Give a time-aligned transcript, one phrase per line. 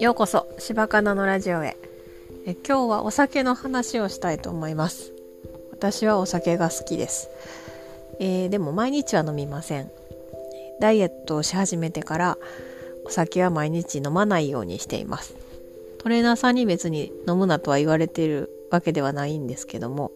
[0.00, 1.76] ようこそ柴かなのラジオへ。
[2.46, 5.12] え今日はお酒の話をしたいと思います。
[5.70, 7.28] 私はお酒が好きです、
[8.18, 9.90] えー、でも毎日は飲みません。
[10.80, 12.38] ダイエットをし始めてから
[13.04, 15.36] お酒は毎日飲まないようにしています。
[15.98, 20.12] トレーナーさんに別に飲むなとは言われているわけではないんですけども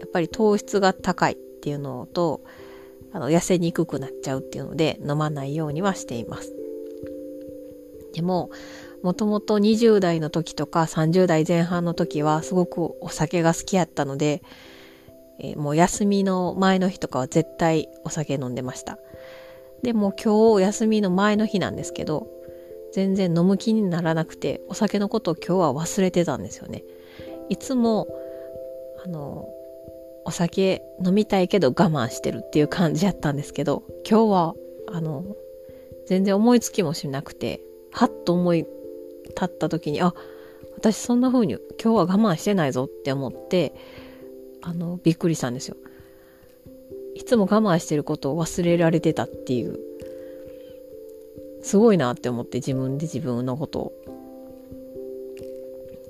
[0.00, 2.42] やっぱり糖質が高いっていうのと
[3.12, 6.52] あの痩せにくくなっちゃうっていうので飲まないようにはしています
[8.16, 8.50] でも、
[9.02, 14.42] もともと20代の時とか30代前半の時はすごくお酒が好きやったので、
[15.38, 18.98] えー、もう休みの前の日とかは絶対お酒飲んでました。
[19.82, 22.26] でも今日休みの前の日なんですけど、
[22.94, 26.84] 全然飲む気にならなくて、お酒のことを今日は忘れてたんですよね。
[27.50, 28.08] いつも、
[29.04, 29.46] あの、
[30.26, 34.54] お酒飲みたいけど我慢してるっていう感じやったんですけど、今日は、
[34.92, 35.24] あの、
[36.08, 37.60] 全然思いつきもしなくて、
[37.92, 38.66] はっと思い
[39.28, 40.14] 立った時に、あ、
[40.74, 43.72] 私そんな風に今日は我慢してないぞって思って、
[44.62, 45.76] あの、びっくりしたんですよ。
[47.14, 49.78] いつも我慢してることを忘れられてたっていう、
[51.62, 53.92] すごいなって思って自分で自分のことを。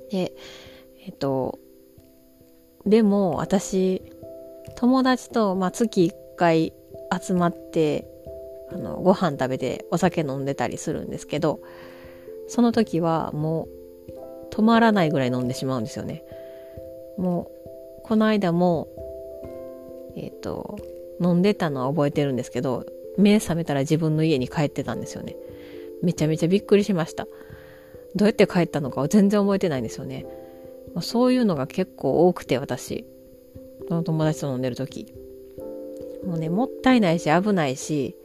[0.09, 0.33] で、
[1.05, 1.59] えっと、
[2.85, 4.01] でも私、
[4.75, 6.73] 友達と、まあ、月1回
[7.21, 8.07] 集まって
[8.71, 11.59] あの、ご飯食べてお酒飲んでたりするんですけど、
[12.47, 13.67] その時はも
[14.49, 16.23] う止まらないぐらい飲んでしまうんですよね。
[17.17, 18.87] もう、この間も、
[20.15, 20.77] えっ、ー、と、
[21.21, 22.85] 飲んでたのは覚えてるんですけど、
[23.17, 25.35] 目覚めたら自分の家に帰ってたんですよね。
[26.03, 27.27] めちゃめちゃびっくりしました。
[28.15, 30.25] どうやって帰ったのかは全然覚えてないんですよね。
[30.97, 33.05] ま、そういうのが結構多くて、私。
[33.87, 35.13] その友達と飲んでる時。
[36.25, 38.15] もうね、もったいないし危ないし、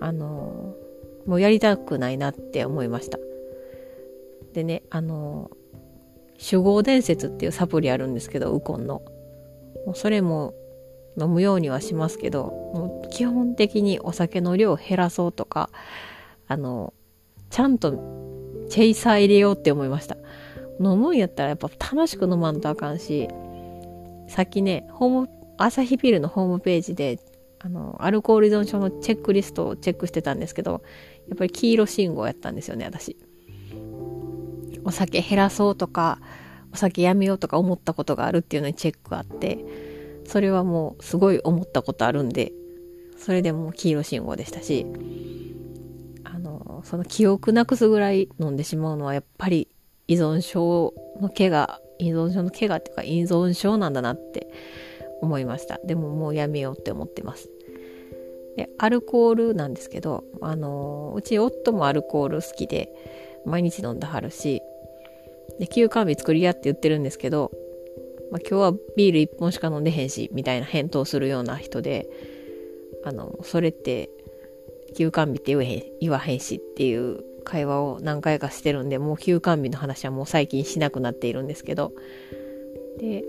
[0.00, 0.74] あの
[1.26, 3.18] もうやりたくないなって思いました。
[4.52, 5.50] でね、あの
[6.38, 9.02] 酒豪伝説っていうサプリあるんですけど、ウコンの。
[9.84, 10.54] もうそれも
[11.20, 15.70] 飲むようにはしますけど、もう基本的にお酒の量を減らそうとか、
[16.46, 16.94] あの、
[17.50, 17.92] ちゃんと
[18.70, 20.16] チェイサー入れようって思いました。
[20.80, 23.28] 飲むんやったらやっぱ楽しく飲まんとあかんし、
[24.28, 27.18] さっきね、ホーム、朝日ビールのホームページで
[27.64, 30.82] あの、アルコール依存症のチェックリストをチェックしてたんですけど、
[31.28, 33.16] やっぱり黄色信号やったんですよね、私。
[34.84, 36.20] お酒減らそうとか、
[36.74, 39.64] お酒やめようとか思ったことがあるっていうのにチェックあって、
[40.26, 42.52] それはもうすごい思ったことあるんで、
[43.16, 44.84] それでもう黄色信号でしたし、
[46.22, 49.68] あの、その記憶なくすぐらい飲んでしまうのはやっぱり
[50.08, 54.48] 依存症の怪我、依存症の怪我っていうか依存症なんだなって
[55.20, 55.78] 思いました。
[55.84, 57.48] でももうやめようって思ってます。
[58.56, 62.92] で、アルコールなんですけど、あのうち夫もアルコール好きで、
[63.44, 64.62] 毎日飲んだはるし、
[65.58, 67.50] で、休館日作りやって言ってるんですけど、
[68.30, 72.08] まあ、今日はビール1本しか飲んでへんし、みたいな返答するような人で、
[73.04, 74.10] あの、それって、
[74.96, 81.92] 休館日って言えへん、言わへんしっていう会話を何回かしてるんで、もう休館日の話はもう最近しなくなっているんですけど、
[82.98, 83.24] で、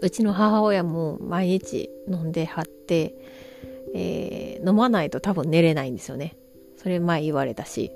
[0.00, 3.14] うちの母親も毎日飲んではって、
[3.94, 6.36] えー、飲まないと多分寝れないんですよね。
[6.76, 7.92] それ前言われたし。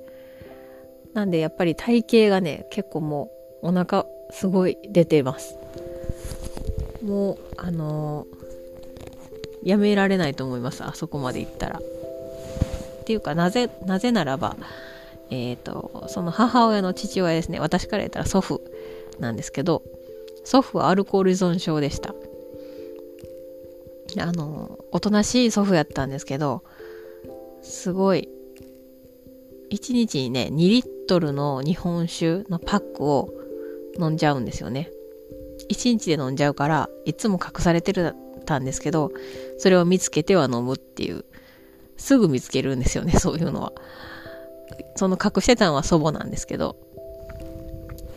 [1.14, 3.30] なんでやっぱり体型がね、結構も
[3.62, 5.58] うお腹すごい出てます。
[7.02, 10.84] もう、あのー、やめられないと思います。
[10.84, 11.80] あそこまで行ったら。
[13.06, 14.56] ていうか、なぜ、なぜならば、
[15.30, 17.60] え、ー、と、その母親の父親ですね。
[17.60, 18.60] 私から言ったら祖父
[19.18, 19.82] なんですけど、
[20.44, 22.14] 祖父はアルコール依存症でした。
[24.18, 26.62] あの、おとなしい祖父やったんですけど、
[27.62, 28.28] すごい、
[29.70, 33.30] 1日にね、2リットルの日本酒のパックを
[33.98, 34.90] 飲んじゃうんですよね。
[35.70, 38.14] 1日で飲んじゃうから、いつも隠されてる
[38.46, 39.12] たんですけど、
[39.58, 41.26] それを見つけては飲むっていう、
[41.96, 43.72] すぐ見つけるんですよね、 そういうのは。
[44.96, 46.76] その隠してたのは祖母なんですけど。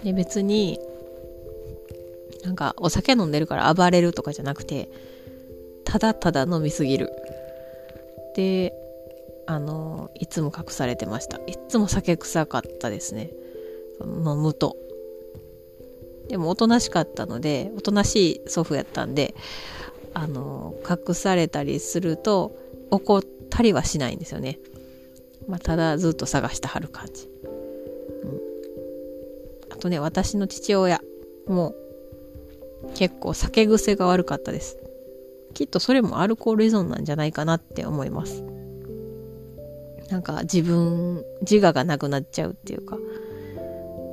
[0.03, 0.79] で、別に、
[2.43, 4.89] なんかお酒飲んでるから暴れるとかじゃなくて、
[5.83, 7.11] ただただ飲みすぎる。
[8.35, 8.73] で、
[9.45, 11.37] あの、いつも隠されてました。
[11.47, 13.31] いつも酒臭かったですね。
[14.01, 14.77] 飲むと。
[16.29, 19.35] でもおとなしかったので、おとなしい祖父やったんで、
[20.13, 22.55] あの、隠されたりすると
[22.91, 24.59] 怒ってたりはしないんですよね。
[25.47, 27.29] まあ、ただずっと探してはる感じ。
[28.23, 28.39] うん。
[29.71, 31.01] あとね、私の父親
[31.47, 31.73] も
[32.95, 34.77] 結構酒癖が悪かったです。
[35.53, 38.43] きっとそれもアルコール依存なんじゃないかなって思います。
[40.09, 42.97] なんか自分、自我がなくなっちゃうっていうか、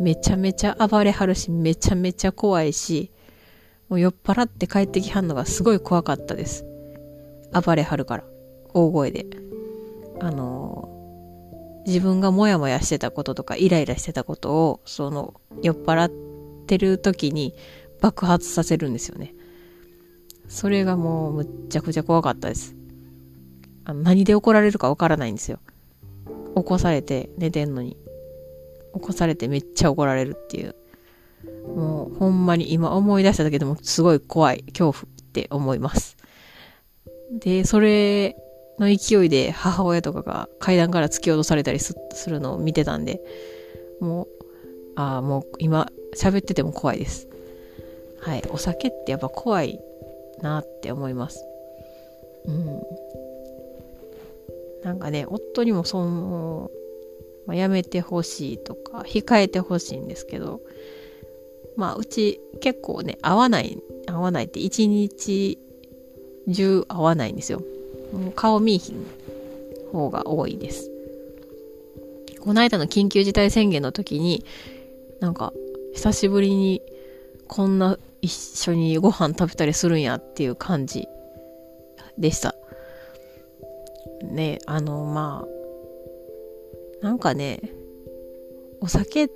[0.00, 3.10] めちゃめちゃ暴れはるし、めちゃめちゃ怖いし、
[3.88, 6.64] もう酔っ払って帰ってきはんのがすごい怖かったです。
[7.52, 8.24] 暴れはるから。
[8.76, 9.26] 大声で。
[10.20, 10.88] あの、
[11.86, 16.10] 自分がモヤモヤしてたこととかイライラしてたことを、その、酔っ払っ
[16.66, 17.54] てる時に
[18.00, 19.34] 爆発させるんですよね。
[20.48, 22.76] それがもうむっちゃくちゃ怖かったです。
[23.84, 25.58] あの何で怒られるかわからないんですよ。
[26.56, 27.96] 起こされて寝てんのに。
[28.94, 30.74] 起こされてめっちゃ怒られるっていう。
[31.74, 36.16] もうほんまに今思い出しただけでもすごい怖い恐怖って思います。
[37.30, 38.36] で、それ
[38.78, 41.94] の勢いで母親とかが階段から突き落とされたりす
[42.28, 43.20] るのを見てたんで、
[44.00, 44.28] もう、
[44.96, 47.28] ああ、もう今喋ってても怖いです。
[48.20, 48.42] はい。
[48.50, 49.80] お酒ってやっぱ怖い
[50.40, 51.44] なって思います。
[52.46, 52.82] うん。
[54.82, 56.70] なんかね、夫にもその、
[57.46, 60.60] まあ、やめてほしいとか、控えてほしいんですけど、
[61.76, 65.58] まあ、うち結構ね、合わない、合わないって一日
[66.48, 67.62] 中合わないんですよ。
[68.12, 69.06] もう顔見いひん
[69.92, 70.90] 方が多いです。
[72.40, 74.44] この間の緊急事態宣言の時に、
[75.20, 75.52] なんか、
[75.94, 76.82] 久しぶりに
[77.48, 81.08] こんな一緒にご飯食べたりするんやっていう感じ
[82.18, 82.54] でした。
[84.22, 85.44] ね、あの、ま
[87.02, 87.60] あ、なんかね、
[88.80, 89.30] お酒っ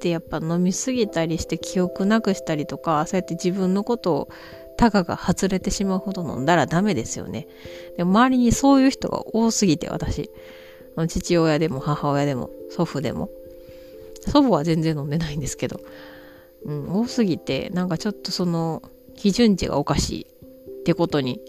[0.00, 4.28] てやっぱ飲みすぎたりして記憶なくしたりとか、そうやって自分のことを
[4.76, 7.46] たかが外れてしまうほど飲んだらダメですよね。
[7.96, 10.30] でも周りにそういう人が多すぎて、私。
[11.08, 13.30] 父親でも母親でも祖父でも。
[14.26, 15.80] 祖母は全然飲んでないんですけど。
[16.64, 18.82] うん、多すぎて、なんかちょっとその、
[19.16, 20.26] 基準値がおかしい
[20.70, 21.40] ってことに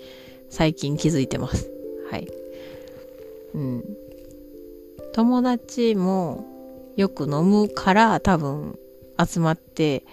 [0.49, 1.71] 最近気づいてます。
[2.09, 2.27] はい。
[3.53, 3.97] うん。
[5.13, 6.45] 友達も
[6.95, 8.77] よく飲むから多分
[9.17, 10.03] 集まって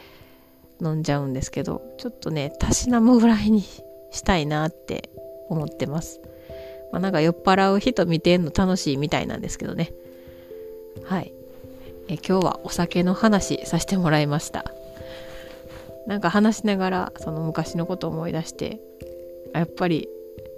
[0.83, 5.11] 飲んじゃうんですけど、ちょっとね、たしなむぐらいにしたいなって
[5.49, 6.21] 思ってます。
[6.93, 9.93] まあ、なんか酔っ払う人見てんの楽しいみたいなんですけどね。
[11.05, 11.33] はい。
[12.09, 14.65] え今日はお酒の話させてもらいました。
[16.07, 18.81] なんか話しながらその昔のことを思い出して
[19.55, 20.09] やっぱり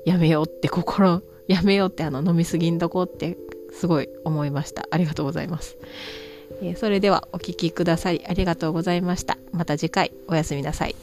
[0.07, 3.37] やめようって心やめようってあの飲みすぎんとこって
[3.73, 5.77] すごい思いましたありがとうございます、
[6.77, 9.37] それではお聴きくださりありがとうございました。
[9.53, 10.97] また次回おやすみなさい。